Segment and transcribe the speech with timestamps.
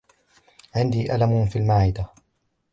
[0.75, 2.09] عندي ألم في المعدة.